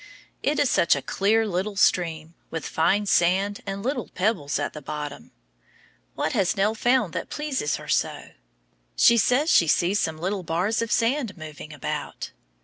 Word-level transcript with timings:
It 0.41 0.57
is 0.57 0.67
such 0.67 0.95
a 0.95 1.01
clear 1.03 1.45
little 1.47 1.75
stream, 1.75 2.33
with 2.49 2.65
fine 2.65 3.05
sand 3.05 3.61
and 3.67 3.83
little 3.83 4.07
pebbles 4.09 4.57
at 4.57 4.73
the 4.73 4.81
bottom. 4.81 5.29
What 6.15 6.31
has 6.31 6.57
Nell 6.57 6.73
found 6.73 7.13
that 7.13 7.29
pleases 7.29 7.75
her 7.75 7.87
so? 7.87 8.29
She 8.95 9.19
says 9.19 9.51
she 9.51 9.67
sees 9.67 9.99
some 9.99 10.17
little 10.17 10.41
bars 10.41 10.81
of 10.81 10.91
sand 10.91 11.37
moving 11.37 11.71
about. 11.71 12.31